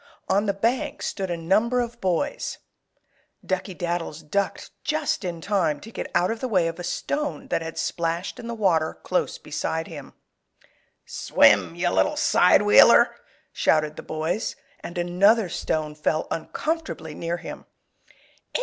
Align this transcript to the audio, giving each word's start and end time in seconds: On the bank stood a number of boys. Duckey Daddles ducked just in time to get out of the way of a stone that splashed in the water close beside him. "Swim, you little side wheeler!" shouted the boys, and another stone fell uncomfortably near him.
On 0.27 0.47
the 0.47 0.53
bank 0.55 1.03
stood 1.03 1.29
a 1.29 1.37
number 1.37 1.79
of 1.79 2.01
boys. 2.01 2.57
Duckey 3.45 3.77
Daddles 3.77 4.23
ducked 4.23 4.71
just 4.83 5.23
in 5.23 5.41
time 5.41 5.79
to 5.79 5.91
get 5.91 6.09
out 6.15 6.31
of 6.31 6.39
the 6.39 6.47
way 6.47 6.67
of 6.67 6.79
a 6.79 6.83
stone 6.83 7.49
that 7.49 7.77
splashed 7.77 8.39
in 8.39 8.47
the 8.47 8.55
water 8.55 8.95
close 9.03 9.37
beside 9.37 9.85
him. 9.85 10.13
"Swim, 11.05 11.75
you 11.75 11.87
little 11.91 12.17
side 12.17 12.63
wheeler!" 12.63 13.15
shouted 13.53 13.95
the 13.95 14.01
boys, 14.01 14.55
and 14.79 14.97
another 14.97 15.49
stone 15.49 15.93
fell 15.93 16.25
uncomfortably 16.31 17.13
near 17.13 17.37
him. 17.37 17.67